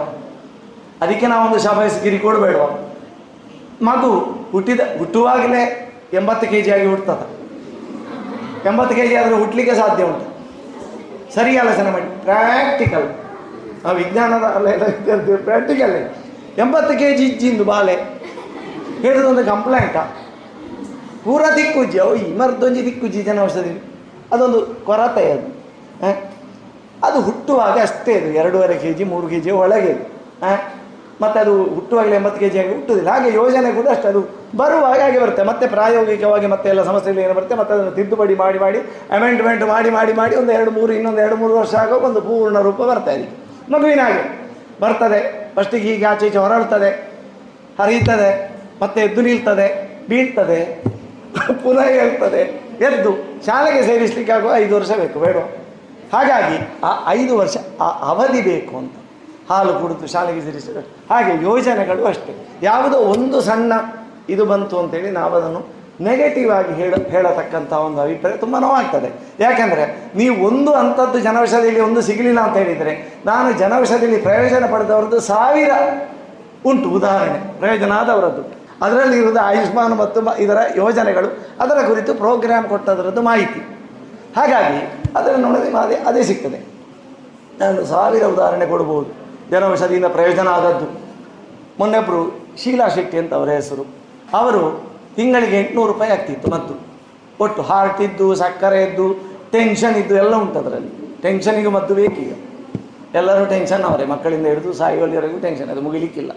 [1.04, 2.56] ಅದಕ್ಕೆ ನಾವೊಂದು ಶಾಬಾಯಿಸ್ಗಿರಿ ಕೊಡಬೇಡ
[3.82, 7.42] ಮಗು ಹುಟ್ಟಿದ, ಹುಟ್ಟುವಾಗಲೇ ಎಂಬತ್ತು ಕೆ ಜಿ ಆಗಿ ಹುಟ್ಟುತ್ತದೆ
[8.68, 10.26] ಎಂಬತ್ತು ಕೆ ಜಿ ಆದರೆ ಹುಟ್ಟಲಿಕ್ಕೆ ಸಾಧ್ಯ ಉಂಟು.
[11.34, 12.24] ಸರಿ ಆಲೋಚನೆ ಮಾಡಿ.
[12.24, 13.06] ಪ್ರಾಕ್ಟಿಕಲ್
[13.84, 15.94] ಆ ವಿಜ್ಞಾನದ ಅಲ್ಲ ಎಲ್ಲ ವಿದ್ಯಾರ್ಥಿ ಪ್ರಾಕ್ಟಿಕಲ್
[16.58, 17.94] ಎಂಬತ್ತು ಕೆ ಜಿ ಇಜ್ಜಿಂದು ಬಾಲೆ
[19.00, 19.96] ಹೇಳಿದೊಂದು ಕಂಪ್ಲೇಂಟ
[21.24, 23.82] ಪೂರ ದಿಕ್ಕುಜ್ಜಿ ಅವು ಈ ಮರದೊಂಜಿ ದಿಕ್ಕುಜ್ಜಿ ಜನ ಔಷಧಿ
[24.32, 25.48] ಅದೊಂದು ಕೊರತೆ ಅದು?
[27.02, 28.26] ಅದು ಹುಟ್ಟುವಾಗ ಅಷ್ಟೇ ಅದು.
[28.26, 29.92] ಎರಡೂವರೆ ಕೆ ಜಿ ಮೂರು ಕೆ ಜಿ ಒಳಗೆ.
[30.44, 30.72] ಹ?
[31.22, 34.06] ಮತ್ತು ಅದು ಹುಟ್ಟುವಾಗಲೇ ಎಂಬತ್ತು ಕೆ ಜಿ ಆಗಿ ಹುಟ್ಟುದಿಲ್ಲ ಹಾಗೆ ಯೋಜನೆ ಕೂಡ ಅಷ್ಟು.
[34.12, 34.20] ಅದು
[34.60, 35.42] ಬರುವಾಗ ಹಾಗೆ ಬರುತ್ತೆ.
[35.50, 38.80] ಮತ್ತೆ ಪ್ರಾಯೋಗಿಕವಾಗಿ ಮತ್ತೆ ಎಲ್ಲ ಸಮಸ್ಯೆಗಳು ಏನು ಬರುತ್ತೆ, ಮತ್ತೆ ಅದನ್ನು ತಿದ್ದುಪಡಿ ಮಾಡಿ ಮಾಡಿ
[39.16, 42.80] ಅಮೆಂಡ್ಮೆಂಟ್ ಮಾಡಿ ಮಾಡಿ ಮಾಡಿ ಒಂದು ಎರಡು ಮೂರು, ಇನ್ನೊಂದು ಎರಡು ಮೂರು ವರ್ಷ ಆಗೋ ಒಂದು ಪೂರ್ಣ ರೂಪ
[42.90, 43.28] ಬರ್ತಾ ಇದೆ.
[43.72, 44.24] ಮಗುವಿನ ಹಾಗೆ
[44.80, 45.20] ಬರ್ತದೆ.
[45.56, 46.90] ಫಸ್ಟಿಗೆ ಹೀಗೆ ಆಚೆ ಈಚೆ ಹೊರಡ್ತದೆ
[47.80, 48.30] ಹರಿಯುತ್ತದೆ
[48.82, 49.66] ಮತ್ತೆ ಎದ್ದು ನಿಲ್ತದೆ,
[50.08, 50.60] ಬೀಳ್ತದೆ,
[51.64, 52.42] ಪುನಃ ಹೇಳ್ತದೆ,
[52.88, 53.12] ಎದ್ದು
[53.46, 55.36] ಶಾಲೆಗೆ ಸೇರಿಸ್ಲಿಕ್ಕೆ ಆಗುವ ಐದು ವರ್ಷ ಬೇಕು, ಬೇಡ.
[56.14, 58.94] ಹಾಗಾಗಿ ಆ ಐದು ವರ್ಷ ಆ ಅವಧಿ ಬೇಕು ಅಂತ.
[59.50, 60.76] ಹಾಲು ಕುಡಿದು ಶಾಲೆಗೆ ಸೇರಿಸಿದ
[61.10, 62.48] ಹಾಗೆ ಯೋಜನೆಗಳು ಅಷ್ಟೇ.
[62.62, 63.72] ಯಾವುದೋ ಒಂದು ಸಣ್ಣ
[64.28, 69.36] ಇದು ಬಂತು ಅಂತೇಳಿ ನಾವು ಅದನ್ನು ನೆಗೆಟಿವ್ ಆಗಿ ಹೇಳ ಹೇಳತಕ್ಕಂಥ ಒಂದು ಅಭಿಪ್ರಾಯ ತುಂಬ ನೋವಾಗ್ತದೆ.
[69.40, 75.70] ಯಾಕೆಂದರೆ ನೀವು ಒಂದು ಅಂಥದ್ದು ಜನೌಷಧಿಯಲ್ಲಿ ಒಂದು ಸಿಗಲಿಲ್ಲ ಅಂತ ಹೇಳಿದರೆ ನಾನು ಜನೌಷಧಿಯಲ್ಲಿ ಪ್ರಯೋಜನ ಪಡೆದವರದ್ದು ಸಾವಿರ
[76.66, 76.90] ಉಂಟು.
[76.90, 78.62] ಉದಾಹರಣೆ, ಪ್ರಯೋಜನ ಆದವರದ್ದು.
[78.82, 81.46] ಅದರಲ್ಲಿ ಇರುವುದು ಆಯುಷ್ಮಾನ್ ಮತ್ತು ಇದರ ಯೋಜನೆಗಳು.
[81.60, 83.60] ಅದರ ಕುರಿತು ಪ್ರೋಗ್ರಾಮ್ ಕೊಟ್ಟದರದ್ದು ಮಾಹಿತಿ.
[84.36, 86.66] ಹಾಗಾಗಿ ಅದನ್ನು ನೋಡಿದ್ರೆ ಅದೇ ಅದೇ ಸಿಗ್ತದೆ.
[87.60, 89.21] ನಾನು ಸಾವಿರ ಉದಾಹರಣೆ ಕೊಡ್ಬೋದು.
[89.52, 91.00] ಜನೌಷಧಿಯಿಂದ ಪ್ರಯೋಜನ ಆದದ್ದು.
[91.78, 93.86] ಮೊನ್ನೊಬ್ಬರು ಶೀಲಾ ಶೆಟ್ಟಿ ಅಂತ ಅವರ ಹೆಸರು.
[94.34, 96.74] ಅವರು ತಿಂಗಳಿಗೆ ಎಂಟುನೂರು ರೂಪಾಯಿ ಆಗ್ತಿತ್ತು ಮತ್ತು
[97.40, 99.14] ಒಟ್ಟು ಹಾರ್ಟ್ ಇದ್ದು, ಸಕ್ಕರೆ ಇದ್ದು
[99.52, 101.20] ಟೆನ್ಷನ್ ಇದ್ದು ಎಲ್ಲ ಉಂಟು ಅದರಲ್ಲಿ.
[101.22, 102.32] ಟೆನ್ಷನಿಗೆ ಮದ್ದು ಬೇಕೀಗ.
[103.14, 104.04] ಎಲ್ಲರೂ ಟೆನ್ಷನ್ ಅವರೇ.
[104.04, 106.30] ಮಕ್ಕಳಿಂದ ಹಿಡಿದು ಸಾಯುವಲ್ಲಿವರೆಗೂ ಟೆನ್ಷನ್ ಅದು ಮುಗಿಲಿಕ್ಕಿಲ್ಲ.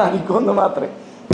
[0.00, 0.82] ಅದಕ್ಕೊಂದು ಮಾತ್ರ.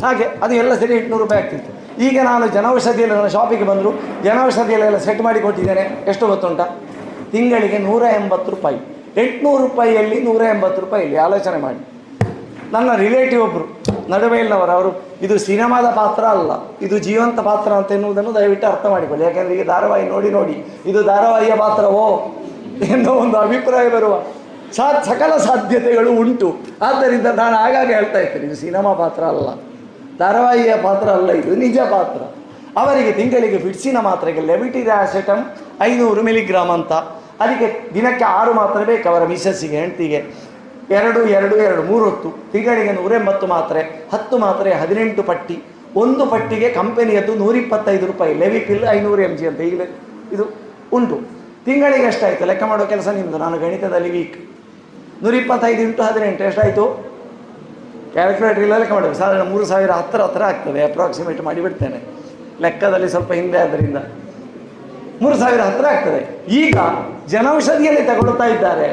[0.05, 2.03] ಹಾಗೆ ಅದು ಎಲ್ಲ ಸರಿ ಎಂಟುನೂರು ರೂಪಾಯಿ ಆಗ್ತಿತ್ತು.
[2.03, 3.93] ಈಗ ನಾನು ಜನೌಷಧಿಯಲ್ಲಿ ನನ್ನ ಶಾಪಿಗೆ ಬಂದರು.
[4.25, 5.81] ಜನೌಷಧಿಯಲ್ಲೆಲ್ಲ ಸೆಟ್ ಮಾಡಿ ಕೊಟ್ಟಿದ್ದೇನೆ.
[5.81, 6.61] ಎಷ್ಟು ಗೊತ್ತುಂಟ?
[7.33, 9.02] ತಿಂಗಳಿಗೆ ನೂರ ಎಂಬತ್ತು ರೂಪಾಯಿ.
[9.23, 11.81] ಎಂಟುನೂರು ರೂಪಾಯಿಯಲ್ಲಿ ನೂರ ಎಂಬತ್ತು ರೂಪಾಯಿಯಲ್ಲಿ ಆಲೋಚನೆ ಮಾಡಿ.
[12.73, 13.67] ನನ್ನ ರಿಲೇಟಿವ್ ಒಬ್ಬರು
[14.11, 14.91] ನಡುವೆಯಿಲ್ಲವರು, ಅವರು,
[15.23, 16.53] ಇದು ಸಿನಿಮಾದ ಪಾತ್ರ ಅಲ್ಲ,
[16.83, 20.57] ಇದು ಜೀವಂತ ಪಾತ್ರ ಅಂತ ಎನ್ನುವುದನ್ನು ದಯವಿಟ್ಟು ಅರ್ಥ ಮಾಡಿಕೊಳ್ಳಿ, ಯಾಕೆಂದರೆ ಈಗ ಧಾರಾವಾಹಿ ನೋಡಿ ನೋಡಿ,
[20.91, 22.07] ಇದು ಧಾರಾವಾಹಿಯ ಪಾತ್ರವೋ
[22.95, 24.15] ಎನ್ನುವ ಒಂದು ಅಭಿಪ್ರಾಯ ಬರುವ
[24.77, 26.49] ಸಾ ಸಕಲ ಸಾಧ್ಯತೆಗಳು ಉಂಟು.
[26.89, 29.49] ಆದ್ದರಿಂದ ನಾನು ಆಗಾಗ ಹೇಳ್ತಾ ಇರ್ತೇನೆ, ಇದು ಸಿನಿಮಾ ಪಾತ್ರ ಅಲ್ಲ,
[30.19, 32.21] ಧಾರಾವಾಹಿಯ ಪಾತ್ರ ಅಲ್ಲ, ಇದು ನಿಜ ಪಾತ್ರ.
[32.83, 35.43] ಅವರಿಗೆ ತಿಂಗಳಿಗೆ ಫಿಟ್ಸಿನ ಮಾತ್ರೆಗೆ ಲೆಬಿಟಿರಾಸೆಟಮ್
[35.89, 36.93] ಐನೂರು ಮಿಲಿಗ್ರಾಮ್ ಅಂತ
[37.43, 40.21] ಅದಕ್ಕೆ ದಿನಕ್ಕೆ ಆರು ಮಾತ್ರೆ ಬೇಕು ಅವರ ಮಿಸಸ್ಸಿಗೆ ಹೆಂಡತಿಗೆ.
[40.99, 42.31] ಎರಡು ಎರಡು ಎರಡು, ಮೂರು ಹೊತ್ತು.
[42.53, 43.83] ತಿಂಗಳಿಗೆ ನೂರೆಂಬತ್ತು ಮಾತ್ರೆ,
[44.13, 45.57] ಹತ್ತು ಮಾತ್ರೆ, ಹದಿನೆಂಟು ಪಟ್ಟಿ.
[46.03, 48.33] ಒಂದು ಪಟ್ಟಿಗೆ ಕಂಪನಿಯದ್ದು ನೂರಿಪ್ಪತ್ತೈದು ರೂಪಾಯಿ.
[48.43, 49.87] ಲೆವಿ ಪಿಲ್ ಐನೂರು ಎಂ ಜಿ ಅಂತ ಈಗಲೇ
[50.35, 50.45] ಇದು
[50.97, 51.17] ಉಂಟು.
[51.67, 54.39] ತಿಂಗಳಿಗೆ ಎಷ್ಟಾಯಿತು ಲೆಕ್ಕ ಮಾಡೋ ಕೆಲಸ ನಿಮ್ಮದು ನಾನು ಗಣಿತದಲ್ಲಿ ವೀಕ್
[55.25, 56.43] ನೂರಿಪ್ಪತ್ತೈದು ಇಂಟು ಹದಿನೆಂಟು.
[56.51, 56.85] ಎಷ್ಟಾಯಿತು?
[58.15, 60.81] ಕ್ಯಾಲ್ಕುಲೇಟರ್ ಇಲ್ಲ, ಲೆಕ್ಕ ಮಾಡಬೇಕು ಸಾಧಾರಣ ಮೂರು ಸಾವಿರ ಹತ್ತರ ಹತ್ರ ಆಗ್ತದೆ.
[60.89, 62.01] ಅಪ್ರಾಕ್ಸಿಮೇಟ್ ಮಾಡಿಬಿಡ್ತೇನೆ
[62.65, 63.99] ಲೆಕ್ಕದಲ್ಲಿ ಸ್ವಲ್ಪ ಹಿಂದೆ ಆದ್ದರಿಂದ
[65.23, 66.21] ಮೂರು ಸಾವಿರ ಹತ್ರ ಆಗ್ತದೆ.
[66.63, 66.77] ಈಗ
[67.33, 68.89] ಜನೌಷಧಿಯಲ್ಲಿ ತಗೊಳ್ತಾ ಇದ್ದಾರೆ.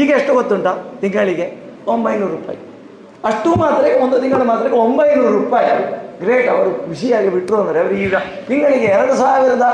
[0.00, 0.68] ಈಗ ಎಷ್ಟು ಗೊತ್ತುಂಟ?
[1.00, 1.46] ತಿಂಗಳಿಗೆ
[1.92, 2.58] ಒಂಬೈನೂರು ರೂಪಾಯಿ.
[3.28, 5.68] ಅಷ್ಟು ಮಾತ್ರ, ಒಂದು ತಿಂಗಳ ಮಾತ್ರ ಒಂಬೈನೂರು ರೂಪಾಯಿ.
[6.22, 8.14] ಗ್ರೇಟ್, ಅವರು ಖುಷಿಯಾಗಿ ಬಿಟ್ಟರು ಅಂದರೆ ಅವರು ಈಗ
[8.48, 9.66] ತಿಂಗಳಿಗೆ ಎರಡು ಸಾವಿರದ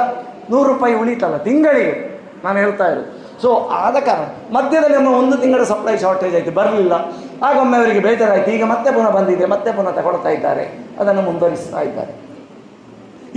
[0.51, 1.95] ನೂರು ರೂಪಾಯಿ ಉಳಿತಲ್ಲ, ತಿಂಗಳಿಗೆ
[2.45, 3.09] ನಾನು ಹೇಳ್ತಾ ಇರೋದು.
[3.43, 3.51] ಸೊ
[3.83, 4.25] ಆದ ಕಾರಣ
[4.55, 6.95] ಮಧ್ಯದಲ್ಲಿ ಒಮ್ಮೆ ಒಂದು ತಿಂಗಳ ಸಪ್ಲೈ ಶಾರ್ಟೇಜ್ ಆಯಿತು, ಬರಲಿಲ್ಲ.
[7.49, 10.65] ಆಗೊಮ್ಮೆ ಅವರಿಗೆ ಬೇಜಾರಾಯಿತು ಈಗ ಮತ್ತೆ ಪುನಃ ಬಂದಿದೆ, ಮತ್ತೆ ಪುನಃ ತಗೊಳ್ತಾ ಇದ್ದಾರೆ.
[11.01, 12.13] ಅದನ್ನು ಮುಂದುವರಿಸ್ತಾ ಇದ್ದಾರೆ.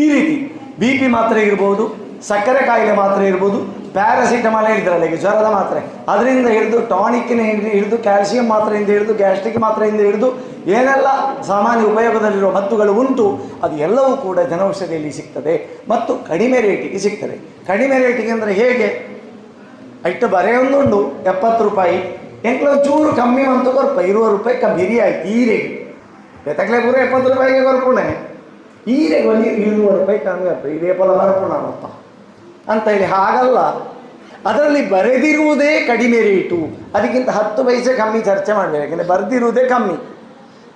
[0.04, 0.36] ಈ ರೀತಿ
[0.80, 3.60] ಬಿ ಪಿ ಮಾತ್ರೆ ಇರ್ಬೋದು ಸಕ್ಕರೆ ಕಾಯಿಲೆ ಮಾತ್ರ ಇರ್ಬೋದು
[3.96, 5.80] ಪ್ಯಾರಾಸಿಟಮಾಲ್ ಹೇಳಿದ್ರಲ್ಲ ಈಗ ಜ್ವರದ ಮಾತ್ರೆ.
[6.12, 10.30] ಅದರಿಂದ ಹಿಡಿದು ಟಾನಿಕ್ಕಿನ ಹಿಡಿದು ಹಿಡಿದು ಕ್ಯಾಲ್ಸಿಯಂ ಮಾತ್ರೆಯಿಂದ ಹಿಡಿದು ಗ್ಯಾಸ್ಟ್ರಿಕ್ ಮಾತ್ರೆಯಿಂದ ಹಿಡಿದು,
[10.76, 11.08] ಏನೆಲ್ಲ
[11.50, 13.26] ಸಾಮಾನ್ಯ ಉಪಯೋಗದಲ್ಲಿರುವ ಮದ್ದುಗಳು ಉಂಟು,
[13.64, 15.56] ಅದು ಎಲ್ಲವೂ ಕೂಡ ಜನೌಷಧಿಯಲ್ಲಿ ಸಿಗ್ತದೆ
[15.92, 17.36] ಮತ್ತು ಕಡಿಮೆ ರೇಟಿಗೆ ಸಿಗ್ತದೆ.
[17.70, 18.90] ಕಡಿಮೆ ರೇಟಿಗೆ ಅಂದರೆ ಹೇಗೆ?
[20.10, 21.02] ಅಷ್ಟು ಬರೆಯೊಂದುಂಡು
[21.32, 21.98] ಎಪ್ಪತ್ತು ರೂಪಾಯಿ.
[22.52, 25.70] ಎಂಕ್ಲ ಚೂರು ಕಮ್ಮಿ ಅಂತ ಕೊರಪ ಇರುವ ರೂಪಾಯಿ ಕಮ್ಮಿ ಹಿರಿಯ ಆಯ್ತು ರೇಟ್
[26.52, 28.06] ಎತ್ತಕ್ಲೆ ಪೂರ ಎಪ್ಪತ್ತು ರೂಪಾಯಿಗೆ ಕೊರ್ಪುಣೆ.
[29.12, 31.12] ರೇಗ ಒಂದು ಇರುವ ರೂಪಾಯಿ ಕಮ್ಮಿ ಇದೇ ಪಲ
[32.72, 33.60] ಅಂತ ಹೇಳಿ ಹಾಗಲ್ಲ.
[34.50, 36.58] ಅದರಲ್ಲಿ ಬರೆದಿರುವುದೇ ಕಡಿಮೆ ರೇಟು.
[36.96, 38.84] ಅದಕ್ಕಿಂತ ಹತ್ತು ಪೈಸೆ ಕಮ್ಮಿ ಚರ್ಚೆ ಮಾಡಬೇಕು.
[38.84, 39.96] ಯಾಕೆಂದರೆ ಬರೆದಿರುವುದೇ ಕಮ್ಮಿ.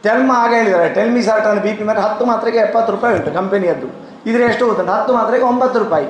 [0.03, 3.87] ಟೆಲ್ಮ ಆಗ ಹೇಳಿದ್ದಾರೆ ಟೆಲ್ಮಿ ಅನ್ನು ಬಿ ಪಿ ಮೇಲೆ ಹತ್ತು ಮಾತ್ರೆಗೆ ಎಪ್ಪತ್ತು ರೂಪಾಯಿ ಉಂಟು ಕಂಪೆನಿಯದ್ದು
[4.25, 6.07] ಇದ್ರೆ ಎಷ್ಟು ಹೋಗುತ್ತೆ ಹತ್ತು ಮಾತ್ರೆಗೆ ಒಂಬತ್ತು ರೂಪಾಯಿ.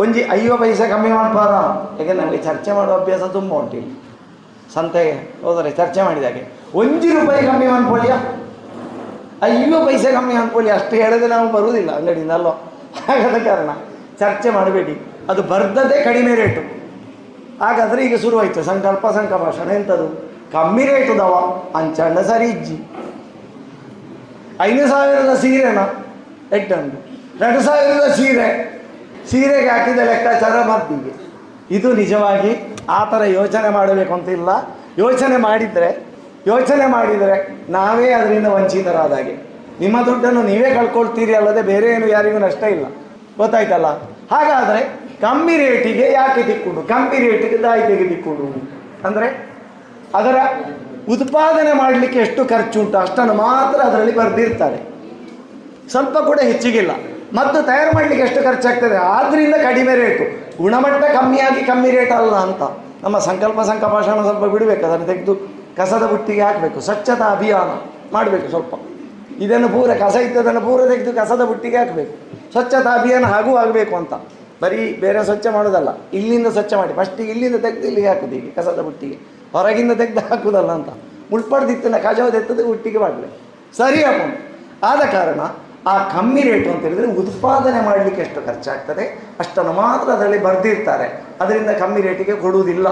[0.00, 1.52] ಒಂಜಿ ಐವ ಪೈಸೆ ಕಮ್ಮಿ ಮಾಡ್ಬಾರ
[2.00, 3.94] ಯಾಕೆ ನಮಗೆ ಚರ್ಚೆ ಮಾಡುವ ಅಭ್ಯಾಸ ತುಂಬ ಉಂಟು ಇಲ್ಲಿ.
[4.74, 6.42] ಸಂತೆಗೆ ಹೋದರೆ ಚರ್ಚೆ ಮಾಡಿದಾಗೆ
[6.74, 8.14] ಒಂಜಿ ರೂಪಾಯಿ ಕಮ್ಮಿ ಮಾಡ್ಕೊಳ್ಳಿಯ
[9.42, 12.50] ಐವ ಪೈಸೆ ಕಮ್ಮಿ ಮಾಡ್ಕೊಳ್ಳಿ ಅಷ್ಟು ಹೇಳಿದ್ರೆ ನಾವು ಬರುವುದಿಲ್ಲ ಅಂಗಡಿಯಿಂದ ಅಲ್ಲೋ
[13.06, 13.70] ಹಾಗಾದ ಕಾರಣ.
[14.20, 14.94] ಚರ್ಚೆ ಮಾಡಬೇಡಿ.
[15.28, 16.62] ಅದು ಬರ್ದದೇ ಕಡಿಮೆ ರೇಟು.
[17.64, 18.62] ಹಾಗಾದರೆ ಈಗ ಶುರುವಾಯಿತು.
[18.62, 20.08] ಸಂಕಲ್ಪ ಸಂಕಭಾಷಣ ಎಂಥದ್ದು
[20.52, 21.34] ಕಮ್ಮಿ ರೇಟು ದವ.
[21.74, 22.76] ಅಂಚಣ್ಣ ಸರಿ ಇಜ್ಜಿ.
[24.60, 25.78] ಐದು ಸಾವಿರದ ಸೀರೆನ
[26.56, 26.96] ಎಟ್ಟಂಡು
[27.44, 28.48] ಎರಡು ಸಾವಿರದ ಸೀರೆ.
[29.30, 31.12] ಸೀರೆಗೆ ಹಾಕಿದ ಲೆಕ್ಕಾಚಾರ ಮದ್ದಿಗೆ.
[31.76, 34.48] ಇದು ನಿಜವಾಗಿ ಆ ಥರ ಯೋಚನೆ ಮಾಡಬೇಕು ಅಂತಿಲ್ಲ
[34.98, 36.06] ಯೋಚನೆ ಮಾಡಿದರೆ
[36.46, 39.50] ಯೋಚನೆ ಮಾಡಿದರೆ ನಾವೇ ಅದರಿಂದ ವಂಚಿತರಾದ ಹಾಗೆ
[39.80, 42.84] ನಿಮ್ಮ ದುಡ್ಡನ್ನು ನೀವೇ ಕಳ್ಕೊಳ್ತೀರಿ ಅಲ್ಲದೆ ಬೇರೆ ಏನು ಯಾರಿಗೂ ನಷ್ಟ ಇಲ್ಲ.
[43.38, 43.86] ಗೊತ್ತಾಯ್ತಲ್ಲ?
[44.32, 48.70] ಹಾಗಾದರೆ ಕಮ್ಮಿ ರೇಟಿಗೆ ಯಾಕೆ ತಿಕ್ಕೊಡು ಕಮ್ಮಿ ರೇಟಿಗೆ ದಾಯಿ ತೆಗೆದಿಕ್ಕೊಡು
[49.06, 49.50] ಅಂದರೆ
[50.14, 50.36] ಅದರ
[51.08, 52.98] ಉತ್ಪಾದನೆ ಮಾಡಲಿಕ್ಕೆ ಎಷ್ಟು ಖರ್ಚು ಉಂಟು?
[52.98, 54.78] ಅಷ್ಟನ್ನು ಮಾತ್ರ ಅದರಲ್ಲಿ ಬರೆದಿರ್ತಾರೆ.
[55.90, 56.90] ಸ್ವಲ್ಪ ಕೂಡ ಹೆಚ್ಚಿಗಿಲ್ಲ.
[57.34, 58.96] ಮತ್ತು ತಯಾರು ಮಾಡಲಿಕ್ಕೆ ಎಷ್ಟು ಖರ್ಚಾಗ್ತದೆ?
[58.96, 60.24] ಆದ್ದರಿಂದ ಕಡಿಮೆ ರೇಟು.
[60.62, 62.62] ಗುಣಮಟ್ಟ ಕಮ್ಮಿಯಾಗಿ ಕಮ್ಮಿ ರೇಟ್ ಅಲ್ಲ ಅಂತ.
[63.04, 64.86] ನಮ್ಮ ಸಂಕಲ್ಪ ಸಂಕಪಾಷಣ ಸ್ವಲ್ಪ ಬಿಡಬೇಕು.
[64.86, 65.34] ಅದನ್ನು ತೆಗೆದು
[65.76, 66.80] ಕಸದ ಬುಟ್ಟಿಗೆ ಹಾಕಬೇಕು.
[66.80, 67.70] ಸ್ವಚ್ಛತಾ ಅಭಿಯಾನ
[68.12, 68.74] ಮಾಡಬೇಕು ಸ್ವಲ್ಪ.
[69.40, 72.14] ಇದನ್ನು ಪೂರ ಕಸ ಇದ್ದದನ್ನು ಪೂರ ತೆಗೆದು ಕಸದ ಬುಟ್ಟಿಗೆ ಹಾಕಬೇಕು.
[72.52, 74.12] ಸ್ವಚ್ಛತಾ ಅಭಿಯಾನ ಹಾಗೂ ಆಗಬೇಕು ಅಂತ.
[74.62, 79.16] ಬರೀ ಬೇರೆ ಸ್ವಚ್ಛ ಮಾಡೋದಲ್ಲ, ಇಲ್ಲಿಂದ ಸ್ವಚ್ಛ ಮಾಡಿ ಫಸ್ಟಿಗೆ ಇಲ್ಲಿಂದ ತೆಗೆದು ಇಲ್ಲಿಗೆ ಹಾಕೋದು ಈಗ ಕಸದ ಬುಟ್ಟಿಗೆ.
[79.54, 80.90] ಹೊರಗಿಂದ ತೆಗೆದು ಹಾಕೋದಲ್ಲ ಅಂತ.
[81.32, 81.96] ಮುಳ್ಪಡ್ದಿತ್ತನ
[82.40, 83.28] ಎತ್ತದೆ ಹುಟ್ಟಿಗೆ ಮಾಡಲಿ.
[83.78, 84.22] ಸರಿ ಅಪ್ಪ.
[84.90, 85.40] ಆದ ಕಾರಣ
[85.90, 89.04] ಆ ಕಮ್ಮಿ ರೇಟು ಅಂತ ಹೇಳಿದರೆ ಉತ್ಪಾದನೆ ಮಾಡಲಿಕ್ಕೆ ಎಷ್ಟು ಖರ್ಚಾಗ್ತದೆ,
[89.42, 91.06] ಅಷ್ಟನ್ನು ಮಾತ್ರ ಅದರಲ್ಲಿ ಬರೆದಿರ್ತಾರೆ.
[91.42, 92.88] ಅದರಿಂದ ಕಮ್ಮಿ ರೇಟಿಗೆ ಕೊಡುವುದಿಲ್ಲ.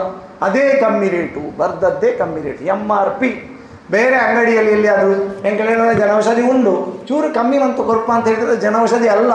[0.47, 2.63] ಅದೇ ಕಮ್ಮಿ ರೇಟು, ಬರ್ದದ್ದೇ ಕಮ್ಮಿ ರೇಟ್.
[2.75, 3.31] ಎಂ ಆರ್ ಪಿ
[3.95, 5.11] ಬೇರೆ ಅಂಗಡಿಯಲ್ಲಿ ಎಲ್ಲಿ ಅದು
[5.45, 6.75] ಹೆಂಗಳೇನೋ ಜನೌಷಧಿ ಉಂಡು.
[7.09, 9.33] ಚೂರು ಕಮ್ಮಿ ಬಂತು ಕೊರಪ ಅಂತ ಹೇಳಿದರೆ ಜನೌಷಧಿ ಅಲ್ಲ.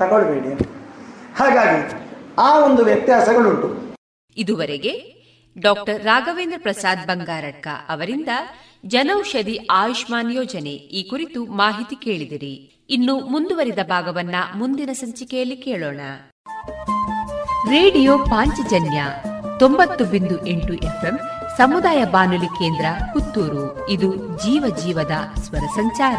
[0.00, 0.50] ತಗೊಳ್ಬೇಡಿ
[1.36, 1.92] ಹಾಗಾಗಿ
[2.38, 3.94] ಆ ಒಂದು ವ್ಯತ್ಯಾಸಗಳುಂಟು.
[4.36, 5.16] ಇದುವರೆಗೆ
[5.58, 8.28] ಡಾಕ್ಟರ್ ರಾಘವೇಂದ್ರ ಪ್ರಸಾದ್ ಬಂಗಾರಡ್ಕ ಅವರಿಂದ
[8.86, 12.84] ಜನೌಷಧಿ ಆಯುಷ್ಮಾನ್ ಯೋಜನೆ ಈ ಕುರಿತು ಮಾಹಿತಿ ಕೇಳಿದಿರಿ.
[12.90, 16.00] ಇನ್ನು ಮುಂದುವರಿದ ಭಾಗವನ್ನ ಮುಂದಿನ ಸಂಚಿಕೆಯಲ್ಲಿ ಕೇಳೋಣ.
[17.70, 19.04] ರೇಡಿಯೋ ಪಾಂಚಜನ್ಯ
[19.58, 21.18] ತೊಂಬತ್ತು ಬಿಂದು ಎಂಟು ಎಫ್ಎಂ
[21.56, 23.88] ಸಮುದಾಯ ಬಾನುಲಿ ಕೇಂದ್ರ ಪುತ್ತೂರು.
[23.88, 25.12] ಇದು ಜೀವ ಜೀವದ
[25.42, 26.18] ಸ್ವರ ಸಂಚಾರ.